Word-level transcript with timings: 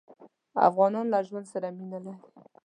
افغانان 0.69 1.05
له 1.13 1.19
ژوند 1.27 1.45
سره 1.53 1.67
مينه 1.77 1.99
لري. 2.05 2.19